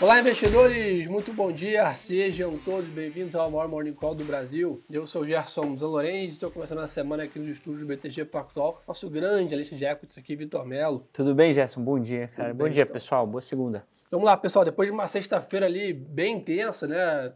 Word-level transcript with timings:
Olá, 0.00 0.20
investidores! 0.20 1.08
Muito 1.08 1.32
bom 1.32 1.50
dia! 1.50 1.92
Sejam 1.92 2.56
todos 2.58 2.88
bem-vindos 2.88 3.34
ao 3.34 3.50
maior 3.50 3.66
Morning 3.66 3.92
Call 3.92 4.14
do 4.14 4.24
Brasil. 4.24 4.80
Eu 4.88 5.08
sou 5.08 5.22
o 5.22 5.26
Gerson 5.26 5.76
Zalorenz, 5.76 6.34
estou 6.34 6.52
começando 6.52 6.78
a 6.78 6.86
semana 6.86 7.24
aqui 7.24 7.36
nos 7.36 7.48
estúdios 7.48 7.80
do 7.80 7.86
BTG 7.88 8.24
Pactual. 8.26 8.80
Nosso 8.86 9.10
grande 9.10 9.54
analista 9.54 9.74
de 9.74 9.84
equities 9.84 10.16
aqui, 10.16 10.36
Vitor 10.36 10.64
Melo. 10.64 11.04
Tudo 11.12 11.34
bem, 11.34 11.52
Gerson? 11.52 11.82
Bom 11.82 11.98
dia, 11.98 12.28
cara. 12.28 12.50
Tudo 12.50 12.58
bom 12.58 12.64
bem, 12.64 12.74
dia, 12.74 12.82
então. 12.82 12.92
pessoal. 12.92 13.26
Boa 13.26 13.42
segunda. 13.42 13.84
Vamos 14.08 14.24
lá, 14.24 14.36
pessoal. 14.36 14.64
Depois 14.64 14.88
de 14.88 14.92
uma 14.92 15.08
sexta-feira 15.08 15.66
ali 15.66 15.92
bem 15.92 16.36
intensa, 16.36 16.86
né? 16.86 17.32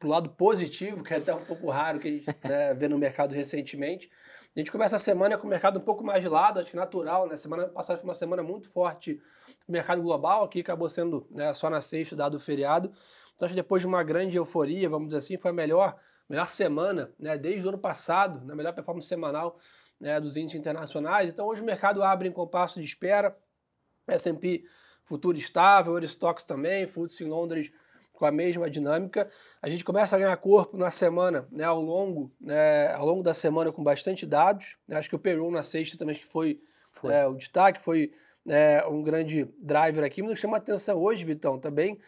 Pro 0.00 0.08
lado 0.08 0.30
positivo, 0.30 1.04
que 1.04 1.14
é 1.14 1.18
até 1.18 1.32
um 1.32 1.44
pouco 1.44 1.70
raro 1.70 2.00
que 2.00 2.08
a 2.08 2.10
gente 2.10 2.26
né, 2.42 2.72
vê 2.74 2.88
no 2.88 2.98
mercado 2.98 3.32
recentemente. 3.32 4.10
A 4.56 4.58
gente 4.58 4.72
começa 4.72 4.96
a 4.96 4.98
semana 4.98 5.38
com 5.38 5.46
o 5.46 5.50
mercado 5.50 5.78
um 5.78 5.82
pouco 5.82 6.02
mais 6.02 6.22
de 6.22 6.28
lado, 6.28 6.58
acho 6.58 6.70
que 6.70 6.76
natural, 6.76 7.28
né? 7.28 7.36
Semana 7.36 7.68
passada 7.68 8.00
foi 8.00 8.08
uma 8.08 8.14
semana 8.14 8.42
muito 8.42 8.68
forte 8.68 9.20
no 9.68 9.72
mercado 9.72 10.02
global, 10.02 10.42
aqui 10.42 10.60
acabou 10.60 10.90
sendo 10.90 11.24
né, 11.30 11.54
só 11.54 11.70
na 11.70 11.80
sexta, 11.80 12.16
dado 12.16 12.38
o 12.38 12.40
feriado. 12.40 12.90
Então, 13.36 13.46
acho 13.46 13.54
que 13.54 13.60
depois 13.60 13.82
de 13.82 13.86
uma 13.86 14.02
grande 14.02 14.36
euforia, 14.36 14.88
vamos 14.88 15.08
dizer 15.08 15.18
assim, 15.18 15.36
foi 15.38 15.52
a 15.52 15.54
melhor, 15.54 15.96
melhor 16.28 16.48
semana, 16.48 17.12
né? 17.16 17.38
Desde 17.38 17.64
o 17.64 17.68
ano 17.68 17.78
passado, 17.78 18.44
na 18.44 18.56
melhor 18.56 18.72
performance 18.72 19.06
semanal 19.06 19.58
né, 20.00 20.18
dos 20.18 20.36
índices 20.36 20.58
internacionais. 20.58 21.30
Então, 21.30 21.46
hoje 21.46 21.60
o 21.60 21.64
mercado 21.64 22.02
abre 22.02 22.26
em 22.26 22.32
compasso 22.32 22.80
de 22.80 22.86
espera. 22.86 23.36
S&P 24.08 24.64
futuro 25.04 25.36
estável, 25.36 25.94
Eurostox 25.94 26.44
também, 26.44 26.86
FTSE 26.86 27.24
em 27.24 27.28
Londres 27.28 27.72
com 28.20 28.26
a 28.26 28.30
mesma 28.30 28.68
dinâmica. 28.68 29.30
A 29.62 29.68
gente 29.70 29.82
começa 29.82 30.14
a 30.14 30.18
ganhar 30.18 30.36
corpo 30.36 30.76
na 30.76 30.90
semana, 30.90 31.48
né, 31.50 31.64
ao 31.64 31.80
longo, 31.80 32.30
né, 32.38 32.92
ao 32.92 33.06
longo 33.06 33.22
da 33.22 33.32
semana 33.32 33.72
com 33.72 33.82
bastante 33.82 34.26
dados. 34.26 34.76
Acho 34.90 35.08
que 35.08 35.16
o 35.16 35.18
payroll 35.18 35.50
na 35.50 35.62
sexta 35.62 35.96
também 35.96 36.14
que 36.14 36.26
foi, 36.26 36.60
Foi. 36.92 37.14
é, 37.14 37.26
o 37.26 37.32
destaque, 37.32 37.80
foi 37.80 38.12
é, 38.46 38.86
um 38.86 39.02
grande 39.02 39.48
driver 39.58 40.04
aqui. 40.04 40.22
Mas 40.22 40.38
chama 40.38 40.58
atenção 40.58 40.98
hoje, 40.98 41.24
Vitão, 41.24 41.58
também 41.58 41.98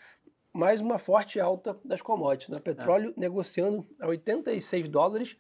mais 0.53 0.83
uma 0.83 0.99
forte 0.99 1.41
alta 1.41 1.79
das 1.83 2.03
commodities. 2.03 2.51
Né? 2.51 2.61
Petróleo 2.61 3.15
negociando 3.17 3.87
a 3.99 4.07
86 4.07 4.91
dólares, 4.91 5.39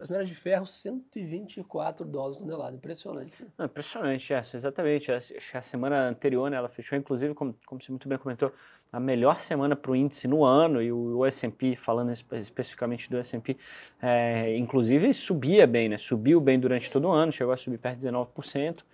as 0.00 0.08
minérios 0.08 0.30
de 0.30 0.36
ferro 0.36 0.66
124 0.66 2.06
dólares 2.06 2.38
tonelada. 2.38 2.74
Impressionante. 2.74 3.42
né? 3.42 3.48
Não, 3.58 3.66
impressionante, 3.66 4.26
Gerson, 4.26 4.56
exatamente. 4.56 5.12
Acho 5.12 5.34
que 5.34 5.56
a 5.56 5.62
semana 5.62 6.08
anterior, 6.08 6.50
né, 6.50 6.56
ela 6.56 6.68
fechou, 6.70 6.96
inclusive, 6.96 7.34
como, 7.34 7.54
como 7.66 7.82
você 7.82 7.92
muito 7.92 8.08
bem 8.08 8.16
comentou, 8.16 8.50
a 8.94 9.00
melhor 9.00 9.40
semana 9.40 9.74
para 9.74 9.90
o 9.90 9.96
índice 9.96 10.28
no 10.28 10.44
ano, 10.44 10.80
e 10.80 10.92
o, 10.92 11.26
S&P, 11.26 11.74
falando 11.74 12.12
espe- 12.12 12.38
especificamente 12.38 13.10
do 13.10 13.18
S&P, 13.18 13.56
é, 14.00 14.56
inclusive 14.56 15.12
subia 15.12 15.66
bem, 15.66 15.88
né? 15.88 15.98
Subiu 15.98 16.40
bem 16.40 16.60
durante 16.60 16.88
todo 16.90 17.08
o 17.08 17.10
ano, 17.10 17.32
chegou 17.32 17.52
a 17.52 17.56
subir 17.56 17.78
perto 17.78 17.98
de 17.98 18.06
19%. 18.06 18.84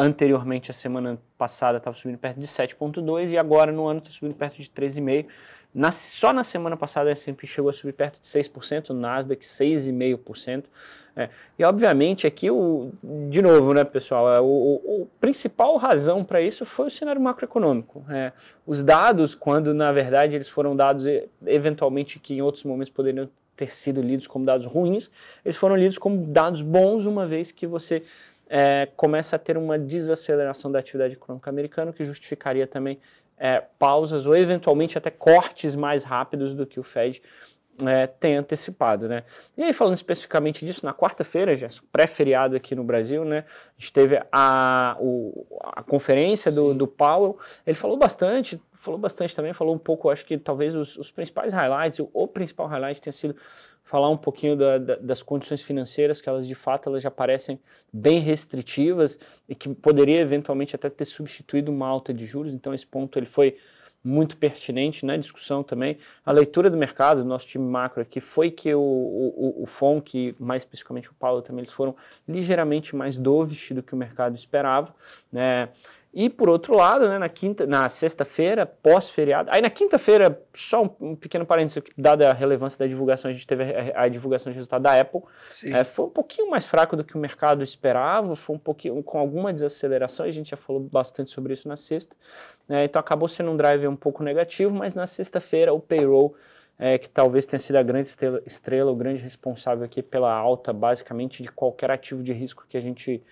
Anteriormente, 0.00 0.70
a 0.70 0.74
semana 0.74 1.18
passada, 1.36 1.78
estava 1.78 1.96
subindo 1.96 2.18
perto 2.18 2.38
de 2.38 2.46
7,2% 2.46 3.30
e 3.30 3.36
agora 3.36 3.72
no 3.72 3.88
ano 3.88 3.98
está 3.98 4.12
subindo 4.12 4.36
perto 4.36 4.62
de 4.62 4.70
13,5%. 4.70 5.26
Na, 5.74 5.90
só 5.90 6.32
na 6.32 6.44
semana 6.44 6.76
passada, 6.76 7.10
a 7.10 7.12
S&P 7.12 7.46
chegou 7.48 7.68
a 7.68 7.72
subir 7.72 7.92
perto 7.92 8.20
de 8.20 8.26
6%, 8.26 8.90
o 8.90 8.94
Nasdaq 8.94 9.44
6,5%. 9.44 10.64
É, 11.16 11.28
e 11.58 11.64
obviamente 11.64 12.28
aqui, 12.28 12.48
o, 12.48 12.92
de 13.28 13.42
novo, 13.42 13.74
né, 13.74 13.82
pessoal, 13.82 14.32
é, 14.32 14.40
o, 14.40 14.44
o, 14.44 15.02
o 15.02 15.06
principal 15.20 15.76
razão 15.76 16.24
para 16.24 16.40
isso 16.40 16.64
foi 16.64 16.86
o 16.86 16.90
cenário 16.90 17.20
macroeconômico. 17.20 18.04
É, 18.08 18.32
os 18.64 18.84
dados, 18.84 19.34
quando 19.34 19.74
na 19.74 19.90
verdade 19.90 20.36
eles 20.36 20.48
foram 20.48 20.76
dados 20.76 21.06
eventualmente 21.44 22.20
que 22.20 22.34
em 22.34 22.40
outros 22.40 22.62
momentos 22.62 22.92
poderiam 22.92 23.28
ter 23.56 23.74
sido 23.74 24.00
lidos 24.00 24.28
como 24.28 24.44
dados 24.44 24.66
ruins, 24.66 25.10
eles 25.44 25.56
foram 25.56 25.74
lidos 25.74 25.98
como 25.98 26.24
dados 26.28 26.62
bons, 26.62 27.04
uma 27.04 27.26
vez 27.26 27.50
que 27.50 27.66
você 27.66 28.04
é, 28.48 28.88
começa 28.96 29.36
a 29.36 29.38
ter 29.38 29.56
uma 29.56 29.78
desaceleração 29.78 30.70
da 30.70 30.78
atividade 30.78 31.14
econômica 31.14 31.50
americana, 31.50 31.92
que 31.92 32.04
justificaria 32.04 32.66
também 32.66 32.98
é, 33.36 33.62
pausas 33.78 34.26
ou 34.26 34.36
eventualmente 34.36 34.98
até 34.98 35.10
cortes 35.10 35.74
mais 35.74 36.04
rápidos 36.04 36.54
do 36.54 36.66
que 36.66 36.80
o 36.80 36.82
Fed 36.82 37.22
é, 37.86 38.08
tem 38.08 38.36
antecipado, 38.36 39.08
né? 39.08 39.22
E 39.56 39.62
aí, 39.62 39.72
falando 39.72 39.94
especificamente 39.94 40.66
disso, 40.66 40.84
na 40.84 40.92
quarta-feira, 40.92 41.54
Gerson, 41.54 41.84
pré-feriado 41.92 42.56
aqui 42.56 42.74
no 42.74 42.82
Brasil, 42.82 43.24
né? 43.24 43.44
A 43.48 43.80
gente 43.80 43.92
teve 43.92 44.20
a, 44.32 44.96
o- 44.98 45.46
a 45.76 45.82
conferência 45.84 46.50
do, 46.50 46.74
do 46.74 46.88
Powell, 46.88 47.38
ele 47.64 47.76
falou 47.76 47.96
bastante, 47.96 48.60
falou 48.72 48.98
bastante 48.98 49.34
também, 49.34 49.52
falou 49.52 49.74
um 49.74 49.78
pouco, 49.78 50.10
acho 50.10 50.24
que 50.26 50.36
talvez 50.36 50.74
os, 50.74 50.96
os 50.96 51.12
principais 51.12 51.52
highlights, 51.52 52.00
o, 52.00 52.10
o 52.12 52.26
principal 52.26 52.66
highlight 52.66 53.00
tenha 53.00 53.12
sido 53.12 53.36
falar 53.88 54.10
um 54.10 54.18
pouquinho 54.18 54.54
da- 54.54 54.76
da- 54.76 54.96
das 54.96 55.22
condições 55.22 55.62
financeiras, 55.62 56.20
que 56.20 56.28
elas 56.28 56.46
de 56.46 56.54
fato 56.54 56.90
elas 56.90 57.02
já 57.02 57.10
parecem 57.10 57.58
bem 57.90 58.18
restritivas 58.18 59.18
e 59.48 59.54
que 59.54 59.66
poderia 59.74 60.20
eventualmente 60.20 60.76
até 60.76 60.90
ter 60.90 61.06
substituído 61.06 61.72
uma 61.72 61.88
alta 61.88 62.12
de 62.12 62.26
juros, 62.26 62.52
então 62.52 62.74
esse 62.74 62.86
ponto 62.86 63.18
ele 63.18 63.24
foi 63.24 63.56
muito 64.04 64.36
pertinente 64.36 65.06
na 65.06 65.16
discussão 65.16 65.62
também. 65.62 65.96
A 66.24 66.30
leitura 66.30 66.68
do 66.70 66.76
mercado, 66.76 67.22
do 67.22 67.28
nosso 67.28 67.46
time 67.46 67.64
macro 67.64 68.02
aqui, 68.02 68.20
foi 68.20 68.50
que 68.50 68.72
o, 68.74 68.80
o, 68.80 69.62
o 69.62 69.66
FONC, 69.66 70.36
mais 70.38 70.62
especificamente 70.62 71.10
o 71.10 71.14
Paulo 71.14 71.40
também, 71.40 71.62
eles 71.62 71.72
foram 71.72 71.96
ligeiramente 72.28 72.94
mais 72.94 73.18
dovish 73.18 73.72
do 73.72 73.82
que 73.82 73.94
o 73.94 73.96
mercado 73.96 74.36
esperava, 74.36 74.94
né? 75.32 75.70
E 76.20 76.28
por 76.28 76.48
outro 76.48 76.74
lado, 76.74 77.08
né, 77.08 77.16
na 77.16 77.28
quinta, 77.28 77.64
na 77.64 77.88
sexta-feira, 77.88 78.66
pós-feriado, 78.66 79.48
aí 79.52 79.62
na 79.62 79.70
quinta-feira, 79.70 80.42
só 80.52 80.82
um, 80.82 81.12
um 81.12 81.14
pequeno 81.14 81.46
parênteses, 81.46 81.80
dada 81.96 82.28
a 82.28 82.32
relevância 82.32 82.76
da 82.76 82.88
divulgação, 82.88 83.30
a 83.30 83.32
gente 83.32 83.46
teve 83.46 83.62
a, 83.62 84.02
a 84.02 84.08
divulgação 84.08 84.50
de 84.50 84.56
resultado 84.56 84.82
da 84.82 85.00
Apple, 85.00 85.20
é, 85.66 85.84
foi 85.84 86.06
um 86.06 86.10
pouquinho 86.10 86.50
mais 86.50 86.66
fraco 86.66 86.96
do 86.96 87.04
que 87.04 87.14
o 87.14 87.20
mercado 87.20 87.62
esperava, 87.62 88.34
foi 88.34 88.56
um 88.56 88.58
pouquinho 88.58 89.00
com 89.00 89.16
alguma 89.16 89.52
desaceleração, 89.52 90.26
a 90.26 90.30
gente 90.32 90.50
já 90.50 90.56
falou 90.56 90.82
bastante 90.82 91.30
sobre 91.30 91.52
isso 91.52 91.68
na 91.68 91.76
sexta, 91.76 92.16
né, 92.66 92.82
então 92.86 92.98
acabou 92.98 93.28
sendo 93.28 93.52
um 93.52 93.56
driver 93.56 93.88
um 93.88 93.94
pouco 93.94 94.24
negativo, 94.24 94.74
mas 94.74 94.96
na 94.96 95.06
sexta-feira 95.06 95.72
o 95.72 95.78
payroll, 95.78 96.34
é, 96.76 96.98
que 96.98 97.08
talvez 97.08 97.46
tenha 97.46 97.60
sido 97.60 97.76
a 97.76 97.82
grande 97.84 98.08
estrela, 98.08 98.42
estrela, 98.44 98.90
o 98.90 98.96
grande 98.96 99.22
responsável 99.22 99.84
aqui 99.84 100.02
pela 100.02 100.32
alta, 100.32 100.72
basicamente, 100.72 101.44
de 101.44 101.50
qualquer 101.50 101.92
ativo 101.92 102.24
de 102.24 102.32
risco 102.32 102.64
que 102.68 102.76
a 102.76 102.80
gente 102.80 103.22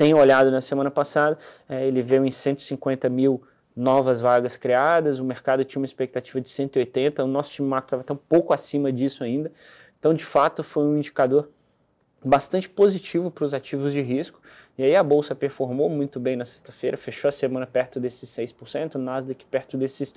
tem 0.00 0.14
olhado 0.14 0.50
na 0.50 0.62
semana 0.62 0.90
passada, 0.90 1.36
é, 1.68 1.86
ele 1.86 2.00
veio 2.00 2.24
em 2.24 2.30
150 2.30 3.06
mil 3.10 3.42
novas 3.76 4.18
vagas 4.18 4.56
criadas, 4.56 5.18
o 5.18 5.24
mercado 5.26 5.62
tinha 5.62 5.78
uma 5.78 5.84
expectativa 5.84 6.40
de 6.40 6.48
180, 6.48 7.22
o 7.22 7.26
nosso 7.26 7.50
time 7.50 7.68
macro 7.68 7.84
estava 7.84 8.00
até 8.00 8.12
um 8.14 8.16
pouco 8.16 8.54
acima 8.54 8.90
disso 8.90 9.22
ainda, 9.22 9.52
então 9.98 10.14
de 10.14 10.24
fato 10.24 10.64
foi 10.64 10.84
um 10.84 10.96
indicador 10.96 11.50
bastante 12.24 12.66
positivo 12.66 13.30
para 13.30 13.44
os 13.44 13.52
ativos 13.52 13.92
de 13.92 14.00
risco. 14.00 14.40
E 14.78 14.82
aí 14.82 14.96
a 14.96 15.02
bolsa 15.02 15.34
performou 15.34 15.90
muito 15.90 16.18
bem 16.18 16.34
na 16.34 16.46
sexta-feira, 16.46 16.96
fechou 16.96 17.28
a 17.28 17.32
semana 17.32 17.66
perto 17.66 18.00
desses 18.00 18.30
6%, 18.30 18.94
o 18.94 18.98
Nasdaq 18.98 19.44
perto 19.50 19.76
desses 19.76 20.14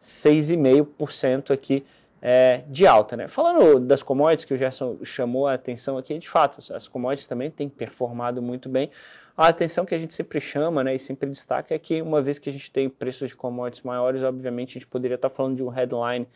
6,5% 0.00 1.50
aqui 1.50 1.84
é, 2.20 2.62
de 2.68 2.86
alta. 2.86 3.16
Né? 3.16 3.28
Falando 3.28 3.80
das 3.80 4.02
commodities, 4.02 4.44
que 4.44 4.54
o 4.54 4.56
Gerson 4.56 4.98
chamou 5.04 5.46
a 5.46 5.54
atenção 5.54 5.98
aqui, 5.98 6.18
de 6.18 6.28
fato, 6.28 6.60
as 6.72 6.88
commodities 6.88 7.26
também 7.26 7.50
têm 7.50 7.68
performado 7.68 8.42
muito 8.42 8.68
bem. 8.68 8.90
A 9.36 9.48
atenção 9.48 9.84
que 9.84 9.94
a 9.94 9.98
gente 9.98 10.14
sempre 10.14 10.40
chama 10.40 10.82
né, 10.82 10.96
e 10.96 10.98
sempre 10.98 11.30
destaca 11.30 11.74
é 11.74 11.78
que 11.78 12.02
uma 12.02 12.20
vez 12.20 12.38
que 12.38 12.50
a 12.50 12.52
gente 12.52 12.70
tem 12.70 12.88
preços 12.88 13.28
de 13.28 13.36
commodities 13.36 13.84
maiores, 13.84 14.22
obviamente 14.22 14.70
a 14.70 14.74
gente 14.80 14.86
poderia 14.86 15.14
estar 15.14 15.30
falando 15.30 15.56
de 15.56 15.62
um 15.62 15.68
headline 15.68 16.26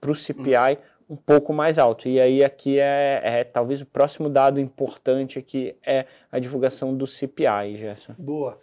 para 0.00 0.10
o 0.10 0.14
CPI 0.14 0.78
um 1.10 1.16
pouco 1.16 1.52
mais 1.52 1.78
alto. 1.78 2.08
E 2.08 2.20
aí 2.20 2.44
aqui 2.44 2.78
é, 2.78 3.20
é 3.22 3.44
talvez 3.44 3.80
o 3.80 3.86
próximo 3.86 4.28
dado 4.28 4.60
importante 4.60 5.38
aqui 5.38 5.76
é 5.84 6.06
a 6.30 6.38
divulgação 6.38 6.96
do 6.96 7.06
CPI, 7.06 7.76
Gerson. 7.76 8.14
Boa. 8.18 8.58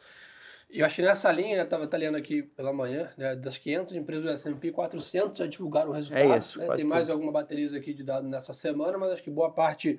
Eu 0.75 0.85
acho 0.85 0.97
que 0.97 1.01
nessa 1.01 1.31
linha, 1.31 1.55
né, 1.57 1.63
estava 1.63 1.89
lendo 1.97 2.17
aqui 2.17 2.43
pela 2.43 2.73
manhã, 2.73 3.09
né, 3.17 3.35
das 3.35 3.57
500 3.57 3.93
empresas 3.93 4.25
do 4.25 4.31
S&P, 4.31 4.71
400 4.71 5.37
já 5.37 5.47
divulgaram 5.47 5.91
o 5.91 5.93
resultado. 5.93 6.33
É 6.33 6.37
isso, 6.37 6.59
né? 6.59 6.75
Tem 6.75 6.83
mais 6.83 7.07
tudo. 7.07 7.13
alguma 7.13 7.31
bateria 7.31 7.65
aqui 7.77 7.93
de 7.93 8.03
dados 8.03 8.29
nessa 8.29 8.51
semana, 8.51 8.97
mas 8.97 9.13
acho 9.13 9.23
que 9.23 9.31
boa 9.31 9.51
parte 9.51 9.97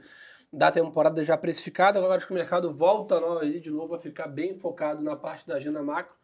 da 0.52 0.70
temporada 0.70 1.24
já 1.24 1.36
precificada. 1.36 1.98
Agora 1.98 2.16
acho 2.16 2.26
que 2.26 2.32
o 2.32 2.36
mercado 2.36 2.72
volta 2.72 3.18
não, 3.18 3.38
aí, 3.38 3.58
de 3.58 3.70
novo 3.70 3.94
a 3.94 3.98
ficar 3.98 4.26
bem 4.26 4.58
focado 4.58 5.02
na 5.02 5.16
parte 5.16 5.46
da 5.46 5.54
agenda 5.54 5.82
macro, 5.82 6.14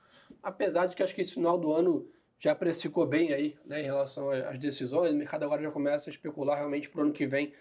apesar 0.43 0.87
de 0.87 0.95
que 0.95 1.03
acho 1.03 1.15
que 1.15 1.23
esse 1.23 1.33
final 1.33 1.57
do 1.57 1.73
ano 1.73 2.07
já 2.39 2.55
precificou 2.55 3.07
bem 3.07 3.33
aí, 3.33 3.57
né, 3.65 3.81
em 3.81 3.85
relação 3.85 4.31
às 4.31 4.59
decisões. 4.59 5.13
O 5.13 5.17
mercado 5.17 5.45
agora 5.45 5.63
já 5.63 5.71
começa 5.71 6.11
a 6.11 6.13
especular 6.13 6.59
realmente 6.59 6.91
para 6.91 7.01
o 7.01 7.05
ano 7.05 7.13
que 7.13 7.27
vem, 7.27 7.55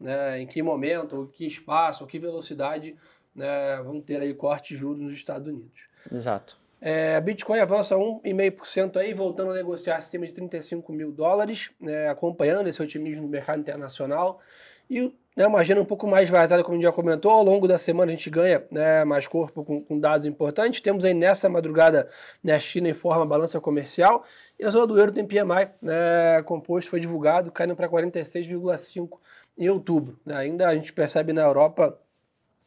né, 0.00 0.40
em 0.40 0.46
que 0.46 0.62
momento, 0.62 1.28
que 1.34 1.46
espaço, 1.46 2.06
que 2.06 2.18
velocidade 2.18 2.96
né, 3.34 3.80
vão 3.84 4.00
ter 4.00 4.20
aí 4.20 4.32
corte 4.34 4.74
de 4.74 4.80
juros 4.80 5.00
nos 5.00 5.12
Estados 5.12 5.48
Unidos. 5.48 5.88
Exato. 6.12 6.58
É, 6.80 7.20
Bitcoin 7.20 7.58
avança 7.58 7.96
1,5% 7.96 8.96
aí, 8.98 9.12
voltando 9.12 9.50
a 9.50 9.54
negociar 9.54 9.96
acima 9.96 10.26
de 10.26 10.32
35 10.32 10.92
mil 10.92 11.10
dólares, 11.10 11.70
né, 11.80 12.08
acompanhando 12.08 12.68
esse 12.68 12.80
otimismo 12.80 13.22
no 13.22 13.28
mercado 13.28 13.60
internacional. 13.60 14.40
E 14.88 15.12
né, 15.36 15.46
uma 15.46 15.58
agenda 15.58 15.80
um 15.80 15.84
pouco 15.84 16.06
mais 16.06 16.28
vazada, 16.28 16.62
como 16.62 16.74
a 16.74 16.78
gente 16.78 16.86
já 16.86 16.92
comentou, 16.92 17.30
ao 17.30 17.42
longo 17.42 17.68
da 17.68 17.78
semana 17.78 18.10
a 18.10 18.14
gente 18.14 18.30
ganha 18.30 18.64
né, 18.70 19.04
mais 19.04 19.26
corpo 19.26 19.64
com, 19.64 19.82
com 19.82 19.98
dados 19.98 20.24
importantes. 20.24 20.80
Temos 20.80 21.04
aí 21.04 21.14
nessa 21.14 21.48
madrugada 21.48 22.08
né, 22.42 22.54
a 22.54 22.60
China 22.60 22.88
informa 22.88 23.22
a 23.22 23.26
balança 23.26 23.60
comercial. 23.60 24.24
E 24.58 24.64
na 24.64 24.70
zona 24.70 24.86
do 24.86 24.98
euro 24.98 25.12
tem 25.12 25.26
PMI 25.26 25.68
né, 25.82 26.42
composto, 26.44 26.90
foi 26.90 27.00
divulgado, 27.00 27.52
caindo 27.52 27.76
para 27.76 27.88
46,5 27.88 29.18
em 29.58 29.68
outubro. 29.68 30.18
né. 30.24 30.36
Ainda 30.36 30.68
a 30.68 30.74
gente 30.74 30.92
percebe 30.92 31.32
na 31.32 31.42
Europa 31.42 31.98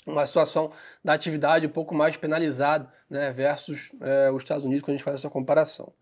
uma 0.06 0.26
situação 0.26 0.72
da 1.04 1.14
atividade 1.14 1.68
um 1.68 1.70
pouco 1.70 1.94
mais 1.94 2.18
penalizada 2.18 2.92
né, 3.10 3.32
versus 3.32 3.92
é, 4.02 4.32
os 4.32 4.44
Estados 4.44 4.66
Unidos 4.66 4.84
quando 4.84 4.96
a 4.96 4.98
gente 4.98 5.04
faz 5.04 5.20
essa 5.20 5.30
comparação. 5.30 5.94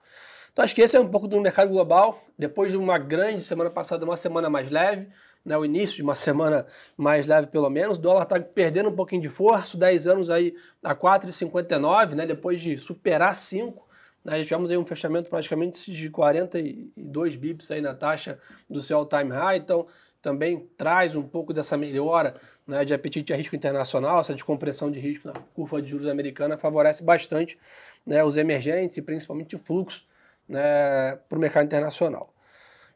Então 0.51 0.63
acho 0.63 0.73
que 0.73 0.81
esse 0.81 0.95
é 0.95 0.99
um 0.99 1.07
pouco 1.07 1.27
do 1.27 1.39
mercado 1.39 1.69
global. 1.69 2.21
Depois 2.37 2.71
de 2.71 2.77
uma 2.77 2.97
grande 2.97 3.43
semana 3.43 3.69
passada, 3.69 4.05
uma 4.05 4.17
semana 4.17 4.49
mais 4.49 4.69
leve, 4.69 5.07
né, 5.45 5.57
o 5.57 5.65
início 5.65 5.97
de 5.97 6.03
uma 6.03 6.15
semana 6.15 6.65
mais 6.97 7.27
leve 7.27 7.47
pelo 7.47 7.69
menos, 7.69 7.97
o 7.97 8.01
dólar 8.01 8.23
está 8.23 8.39
perdendo 8.39 8.89
um 8.89 8.95
pouquinho 8.95 9.21
de 9.21 9.29
força, 9.29 9.77
10 9.77 10.07
anos 10.07 10.29
aí 10.29 10.55
a 10.83 10.95
4,59, 10.95 12.13
né, 12.13 12.25
depois 12.25 12.61
de 12.61 12.77
superar 12.77 13.35
5. 13.35 13.87
Né, 14.23 14.37
já 14.39 14.43
tivemos 14.43 14.69
aí 14.69 14.77
um 14.77 14.85
fechamento 14.85 15.29
praticamente 15.29 15.91
de 15.91 16.09
42 16.09 17.35
bips 17.35 17.71
aí 17.71 17.79
na 17.79 17.93
taxa 17.93 18.37
do 18.69 18.81
seu 18.81 18.97
all-time 18.97 19.31
high, 19.31 19.57
então 19.57 19.87
também 20.21 20.67
traz 20.77 21.15
um 21.15 21.23
pouco 21.23 21.53
dessa 21.53 21.77
melhora 21.77 22.35
né, 22.67 22.83
de 22.83 22.93
apetite 22.93 23.33
a 23.33 23.35
risco 23.35 23.55
internacional, 23.55 24.19
essa 24.19 24.33
descompressão 24.33 24.91
de 24.91 24.99
risco 24.99 25.27
na 25.27 25.33
curva 25.53 25.81
de 25.81 25.89
juros 25.89 26.07
americana 26.07 26.57
favorece 26.57 27.03
bastante 27.03 27.57
né, 28.05 28.23
os 28.23 28.37
emergentes 28.37 28.97
e 28.97 29.01
principalmente 29.01 29.55
o 29.55 29.59
fluxo 29.59 30.05
né, 30.47 31.17
para 31.27 31.37
o 31.37 31.41
mercado 31.41 31.65
internacional. 31.65 32.33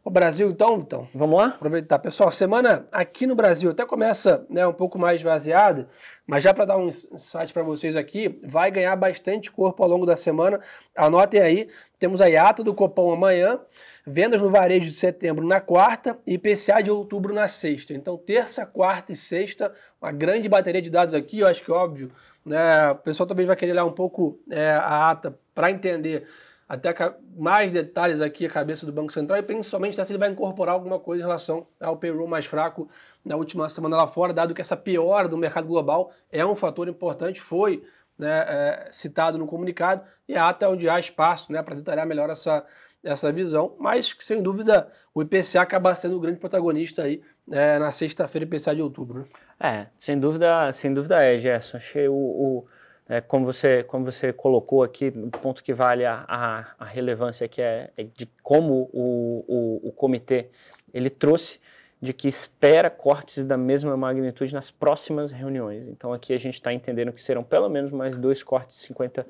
O 0.05 0.09
Brasil, 0.09 0.49
então, 0.49 0.75
então. 0.79 1.07
Vamos 1.15 1.39
lá? 1.39 1.45
Aproveitar. 1.45 1.97
Pessoal, 1.97 2.29
semana 2.29 2.85
aqui 2.91 3.25
no 3.25 3.35
Brasil 3.35 3.71
até 3.71 3.85
começa 3.85 4.45
né, 4.49 4.67
um 4.67 4.73
pouco 4.73 4.99
mais 4.99 5.21
esvaziada, 5.21 5.87
mas 6.27 6.43
já 6.43 6.53
para 6.53 6.65
dar 6.65 6.77
um 6.77 6.89
insight 6.89 7.53
para 7.53 7.63
vocês 7.63 7.95
aqui, 7.95 8.37
vai 8.43 8.69
ganhar 8.69 8.93
bastante 8.97 9.49
corpo 9.49 9.81
ao 9.81 9.87
longo 9.87 10.05
da 10.05 10.17
semana. 10.17 10.59
Anotem 10.93 11.39
aí, 11.39 11.69
temos 11.97 12.19
a 12.19 12.25
ata 12.25 12.61
do 12.61 12.73
Copom 12.73 13.13
amanhã, 13.13 13.61
vendas 14.05 14.41
no 14.41 14.49
varejo 14.49 14.89
de 14.89 14.93
setembro 14.93 15.47
na 15.47 15.61
quarta 15.61 16.19
e 16.27 16.33
IPCA 16.33 16.83
de 16.83 16.91
outubro 16.91 17.33
na 17.33 17.47
sexta. 17.47 17.93
Então, 17.93 18.17
terça, 18.17 18.65
quarta 18.65 19.13
e 19.13 19.15
sexta, 19.15 19.73
uma 20.01 20.11
grande 20.11 20.49
bateria 20.49 20.81
de 20.81 20.89
dados 20.89 21.13
aqui, 21.13 21.39
eu 21.39 21.47
acho 21.47 21.63
que 21.63 21.71
óbvio, 21.71 22.11
né, 22.45 22.91
o 22.91 22.95
pessoal 22.95 23.25
talvez 23.25 23.47
vai 23.47 23.55
querer 23.55 23.71
ler 23.71 23.83
um 23.83 23.93
pouco 23.93 24.37
é, 24.51 24.71
a 24.71 25.11
ata 25.11 25.39
para 25.55 25.71
entender 25.71 26.27
até 26.73 27.15
mais 27.35 27.71
detalhes 27.71 28.19
aqui 28.19 28.47
a 28.47 28.49
cabeça 28.49 28.83
do 28.85 28.91
Banco 28.91 29.13
Central 29.13 29.37
e 29.37 29.43
principalmente 29.43 30.03
se 30.03 30.11
ele 30.11 30.17
vai 30.17 30.29
incorporar 30.29 30.73
alguma 30.73 30.99
coisa 30.99 31.21
em 31.21 31.25
relação 31.25 31.67
ao 31.79 31.97
payroll 31.97 32.27
mais 32.27 32.45
fraco 32.47 32.89
na 33.23 33.35
última 33.35 33.69
semana 33.69 33.95
lá 33.95 34.07
fora, 34.07 34.33
dado 34.33 34.55
que 34.55 34.61
essa 34.61 34.75
piora 34.75 35.27
do 35.27 35.37
mercado 35.37 35.67
global 35.67 36.11
é 36.31 36.43
um 36.43 36.55
fator 36.55 36.87
importante, 36.87 37.39
foi 37.39 37.83
né, 38.17 38.45
é, 38.47 38.89
citado 38.91 39.37
no 39.37 39.45
comunicado 39.45 40.03
e 40.27 40.35
até 40.35 40.67
onde 40.67 40.89
há 40.89 40.99
espaço 40.99 41.51
né, 41.51 41.61
para 41.61 41.75
detalhar 41.75 42.07
melhor 42.07 42.29
essa, 42.31 42.65
essa 43.03 43.31
visão, 43.31 43.75
mas 43.79 44.15
sem 44.19 44.41
dúvida 44.41 44.91
o 45.13 45.21
IPCA 45.21 45.61
acaba 45.61 45.93
sendo 45.93 46.17
o 46.17 46.19
grande 46.19 46.39
protagonista 46.39 47.03
aí 47.03 47.21
é, 47.51 47.77
na 47.77 47.91
sexta-feira, 47.91 48.45
IPCA 48.45 48.75
de 48.75 48.81
outubro. 48.81 49.19
Né? 49.19 49.25
É, 49.59 49.87
sem 49.97 50.19
dúvida, 50.19 50.73
sem 50.73 50.91
dúvida 50.91 51.23
é, 51.23 51.39
Gerson. 51.39 51.77
Achei 51.77 52.07
o, 52.07 52.13
o 52.13 52.65
é, 53.13 53.21
como, 53.21 53.45
você, 53.45 53.83
como 53.83 54.05
você 54.05 54.33
colocou 54.33 54.81
aqui, 54.81 55.13
o 55.15 55.29
ponto 55.29 55.63
que 55.63 55.71
vale 55.71 56.03
a, 56.03 56.25
a, 56.27 56.65
a 56.79 56.85
relevância 56.85 57.47
que 57.47 57.61
é, 57.61 57.91
é, 57.95 58.03
de 58.03 58.25
como 58.41 58.89
o, 58.91 59.45
o, 59.47 59.89
o 59.89 59.91
comitê 59.91 60.49
ele 60.91 61.11
trouxe 61.11 61.59
de 62.01 62.11
que 62.11 62.27
espera 62.27 62.89
cortes 62.89 63.43
da 63.43 63.55
mesma 63.55 63.95
magnitude 63.95 64.51
nas 64.51 64.71
próximas 64.71 65.29
reuniões. 65.29 65.87
Então 65.87 66.11
aqui 66.11 66.33
a 66.33 66.39
gente 66.39 66.55
está 66.55 66.73
entendendo 66.73 67.13
que 67.13 67.21
serão 67.21 67.43
pelo 67.43 67.69
menos 67.69 67.91
mais 67.91 68.17
dois 68.17 68.41
cortes 68.41 68.77
de 68.77 68.87
50 68.87 69.27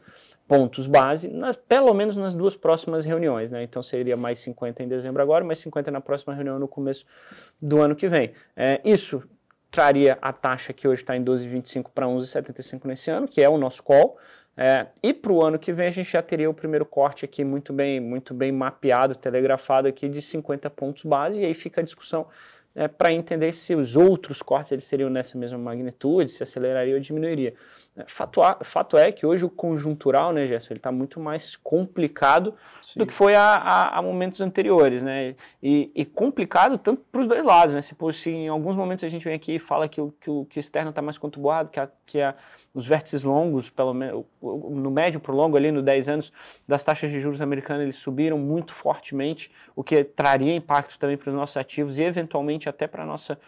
pontos 0.47 0.87
base, 0.87 1.27
nas, 1.27 1.57
pelo 1.57 1.93
menos 1.93 2.15
nas 2.15 2.33
duas 2.33 2.55
próximas 2.55 3.03
reuniões. 3.03 3.51
Né? 3.51 3.63
Então 3.63 3.83
seria 3.83 4.15
mais 4.15 4.39
50 4.39 4.81
em 4.81 4.87
dezembro 4.87 5.21
agora, 5.21 5.43
mais 5.43 5.59
50 5.59 5.91
na 5.91 5.99
próxima 5.99 6.33
reunião 6.33 6.57
no 6.57 6.69
começo 6.69 7.05
do 7.61 7.81
ano 7.81 7.97
que 7.97 8.07
vem. 8.07 8.31
É, 8.55 8.79
isso 8.85 9.21
traria 9.73 10.19
a 10.21 10.31
taxa 10.31 10.71
que 10.71 10.87
hoje 10.87 11.01
está 11.01 11.17
em 11.17 11.25
12,25 11.25 11.89
para 11.93 12.05
11,75 12.05 12.85
nesse 12.85 13.09
ano, 13.09 13.27
que 13.27 13.41
é 13.41 13.49
o 13.49 13.57
nosso 13.57 13.81
call. 13.81 14.19
É, 14.55 14.85
e 15.01 15.11
para 15.11 15.33
o 15.33 15.43
ano 15.43 15.57
que 15.57 15.73
vem 15.73 15.87
a 15.87 15.91
gente 15.91 16.11
já 16.11 16.21
teria 16.21 16.47
o 16.47 16.53
primeiro 16.53 16.85
corte 16.85 17.25
aqui 17.25 17.43
muito 17.43 17.73
bem, 17.73 17.99
muito 17.99 18.35
bem 18.35 18.51
mapeado, 18.51 19.15
telegrafado 19.15 19.87
aqui 19.87 20.07
de 20.07 20.21
50 20.21 20.69
pontos 20.69 21.03
base, 21.03 21.41
e 21.41 21.45
aí 21.45 21.55
fica 21.55 21.81
a 21.81 21.83
discussão 21.83 22.27
é, 22.75 22.87
para 22.87 23.13
entender 23.13 23.53
se 23.53 23.75
os 23.75 23.95
outros 23.95 24.41
cortes 24.41 24.71
eles 24.71 24.83
seriam 24.85 25.09
nessa 25.09 25.37
mesma 25.37 25.57
magnitude, 25.57 26.31
se 26.31 26.41
aceleraria 26.41 26.95
ou 26.95 26.99
diminuiria. 26.99 27.53
Fato, 28.07 28.41
fato 28.63 28.97
é 28.97 29.11
que 29.11 29.23
hoje 29.23 29.45
o 29.45 29.49
conjuntural, 29.49 30.33
né, 30.33 30.47
Gerson, 30.47 30.73
ele 30.73 30.79
está 30.79 30.91
muito 30.91 31.19
mais 31.19 31.55
complicado 31.55 32.55
Sim. 32.81 32.99
do 32.99 33.05
que 33.05 33.13
foi 33.13 33.35
a, 33.35 33.53
a, 33.53 33.99
a, 33.99 34.01
momentos 34.01 34.41
anteriores, 34.41 35.03
né? 35.03 35.35
E, 35.61 35.91
e 35.93 36.03
complicado 36.03 36.79
tanto 36.79 37.03
para 37.11 37.21
os 37.21 37.27
dois 37.27 37.45
lados, 37.45 37.75
né? 37.75 37.81
Se, 37.83 37.95
se 38.13 38.31
em 38.31 38.47
alguns 38.47 38.75
momentos 38.75 39.03
a 39.03 39.09
gente 39.09 39.23
vem 39.23 39.35
aqui 39.35 39.53
e 39.53 39.59
fala 39.59 39.87
que 39.87 40.01
o, 40.01 40.11
que 40.19 40.27
o, 40.27 40.43
que 40.45 40.57
o 40.57 40.59
externo 40.59 40.89
está 40.89 41.03
mais 41.03 41.19
conturbado, 41.19 41.69
que, 41.69 41.79
a, 41.79 41.87
que 42.03 42.19
a, 42.19 42.33
os 42.73 42.87
vértices 42.87 43.23
longos, 43.23 43.69
pelo 43.69 43.93
menos 43.93 44.25
no 44.41 44.89
médio 44.89 45.19
para 45.19 45.31
o 45.31 45.35
longo 45.35 45.55
ali, 45.55 45.71
no 45.71 45.81
10 45.81 46.09
anos, 46.09 46.33
das 46.67 46.83
taxas 46.83 47.11
de 47.11 47.19
juros 47.19 47.41
americanas, 47.41 47.83
eles 47.83 47.97
subiram 47.97 48.37
muito 48.37 48.73
fortemente, 48.73 49.51
o 49.75 49.83
que 49.83 50.03
traria 50.03 50.55
impacto 50.55 50.97
também 50.97 51.15
para 51.15 51.29
os 51.29 51.35
nossos 51.35 51.55
ativos 51.57 51.99
e 51.99 52.03
eventualmente 52.03 52.67
até 52.67 52.87
para 52.87 53.03
a 53.03 53.05
nossa 53.05 53.39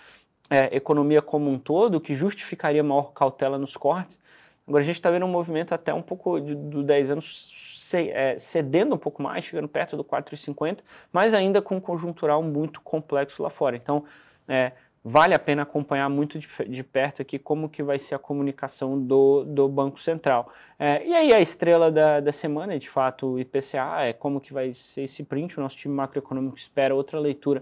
é, 0.49 0.75
economia 0.75 1.21
como 1.21 1.49
um 1.49 1.57
todo, 1.57 1.99
que 1.99 2.13
justificaria 2.13 2.83
maior 2.83 3.13
cautela 3.13 3.57
nos 3.57 3.75
cortes. 3.75 4.19
Agora 4.67 4.81
a 4.81 4.85
gente 4.85 4.95
está 4.95 5.11
vendo 5.11 5.25
um 5.25 5.31
movimento 5.31 5.73
até 5.73 5.93
um 5.93 6.01
pouco 6.01 6.39
do 6.39 6.81
10 6.81 7.11
anos 7.11 7.91
é, 7.93 8.37
cedendo 8.39 8.95
um 8.95 8.97
pouco 8.97 9.21
mais, 9.21 9.45
chegando 9.45 9.67
perto 9.67 9.95
do 9.95 10.03
4,50, 10.03 10.79
mas 11.11 11.33
ainda 11.33 11.61
com 11.61 11.77
um 11.77 11.79
conjuntural 11.79 12.41
muito 12.41 12.81
complexo 12.81 13.43
lá 13.43 13.49
fora. 13.49 13.75
Então, 13.75 14.05
é, 14.47 14.71
vale 15.07 15.35
a 15.35 15.39
pena 15.39 15.61
acompanhar 15.61 16.09
muito 16.09 16.39
de, 16.39 16.47
de, 16.67 16.83
perto 16.83 17.21
aqui 17.21 17.37
como 17.37 17.69
que 17.69 17.83
vai 17.83 17.99
ser 17.99 18.15
a 18.15 18.19
comunicação 18.19 18.99
do, 18.99 19.43
do 19.43 19.69
Banco 19.69 20.01
Central. 20.01 20.51
É, 20.79 21.05
e 21.05 21.13
aí 21.13 21.31
a 21.31 21.39
estrela 21.39 21.91
da, 21.91 22.19
da 22.19 22.31
semana, 22.31 22.79
de 22.79 22.89
fato, 22.89 23.33
o 23.33 23.39
IPCA, 23.39 24.01
é 24.01 24.13
como 24.13 24.41
que 24.41 24.51
vai 24.51 24.73
ser 24.73 25.03
esse 25.03 25.23
print, 25.23 25.59
o 25.59 25.61
nosso 25.61 25.77
time 25.77 25.93
macroeconômico 25.93 26.57
espera 26.57 26.95
outra 26.95 27.19
leitura 27.19 27.61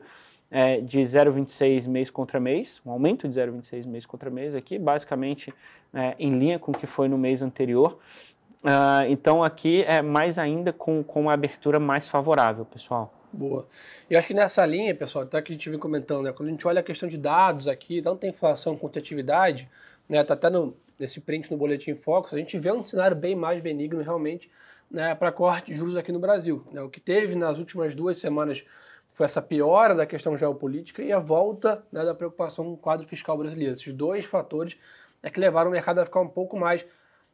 é, 0.50 0.80
de 0.80 1.02
0,26 1.02 1.86
mês 1.90 2.10
contra 2.10 2.40
mês, 2.40 2.82
um 2.86 2.92
aumento 2.92 3.28
de 3.28 3.38
0,26 3.38 3.88
mês 3.88 4.06
contra 4.06 4.30
mês 4.30 4.56
aqui, 4.56 4.80
basicamente 4.80 5.54
é, 5.94 6.16
em 6.18 6.32
linha 6.40 6.58
com 6.58 6.72
o 6.72 6.74
que 6.74 6.88
foi 6.88 7.10
no 7.10 7.18
mês 7.18 7.42
anterior. 7.42 8.00
Uh, 8.64 9.04
então 9.10 9.44
aqui 9.44 9.84
é 9.86 10.02
mais 10.02 10.40
ainda 10.40 10.72
com, 10.72 11.04
com 11.04 11.24
uma 11.24 11.34
abertura 11.34 11.78
mais 11.78 12.08
favorável, 12.08 12.64
pessoal. 12.64 13.14
Boa. 13.34 13.68
E 14.08 14.16
acho 14.16 14.28
que 14.28 14.34
nessa 14.34 14.64
linha, 14.64 14.94
pessoal, 14.94 15.24
até 15.24 15.42
que 15.42 15.52
a 15.52 15.56
gente 15.56 15.68
vem 15.68 15.80
comentando, 15.80 16.24
né, 16.24 16.32
quando 16.32 16.50
a 16.50 16.52
gente 16.52 16.68
olha 16.68 16.82
a 16.82 16.84
questão 16.84 17.10
de 17.10 17.18
dados 17.18 17.68
aqui, 17.68 18.00
tanto 18.00 18.26
a 18.26 18.30
inflação 18.30 18.78
quanto 18.78 19.00
a 19.00 19.02
atividade, 19.02 19.68
né, 20.08 20.24
tá 20.24 20.36
até 20.36 20.52
no, 20.52 20.78
nesse 21.00 21.20
print 21.20 21.50
no 21.52 21.58
Boletim 21.58 21.96
Focus, 21.96 22.32
a 22.34 22.38
gente 22.38 22.58
vê 22.60 22.72
um 22.72 22.84
cenário 22.84 23.18
bem 23.18 23.36
mais 23.36 23.60
benigno 23.60 24.04
realmente 24.04 24.52
né, 24.90 25.16
para 25.16 25.32
corte 25.32 25.72
de 25.72 25.74
juros 25.74 25.98
aqui 25.98 26.12
no 26.12 26.20
Brasil. 26.20 26.64
Né, 26.72 26.80
o 26.84 26.90
que 26.90 27.00
teve 27.00 27.36
nas 27.36 27.58
últimas 27.58 27.96
duas 27.96 28.20
semanas 28.20 28.64
foi 29.14 29.26
essa 29.26 29.42
piora 29.42 29.96
da 29.96 30.06
questão 30.06 30.38
geopolítica 30.38 31.02
e 31.02 31.12
a 31.12 31.20
volta 31.20 31.84
né, 31.92 32.06
da 32.06 32.14
preocupação 32.14 32.66
com 32.66 32.74
o 32.74 32.78
quadro 32.78 33.08
fiscal 33.08 33.36
brasileiro. 33.36 33.74
Esses 33.74 33.94
dois 33.94 34.26
fatores 34.26 34.78
é 35.24 35.30
que 35.32 35.40
levaram 35.40 35.70
o 35.70 35.74
mercado 35.74 36.00
a 36.00 36.06
ficar 36.06 36.20
um 36.20 36.28
pouco 36.28 36.58
mais 36.58 36.86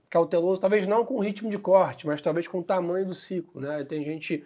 cauteloso, 0.10 0.62
talvez 0.62 0.88
não 0.88 1.06
com 1.06 1.15
o 1.15 1.20
ritmo 1.20 1.50
de 1.50 1.58
corte, 1.58 2.08
mas 2.08 2.22
talvez 2.22 2.48
com 2.48 2.60
o 2.60 2.63
tamanho 2.63 3.06
do 3.06 3.13
ciclo. 3.13 3.62
Né? 3.62 3.84
Tem 3.84 4.03
gente 4.03 4.46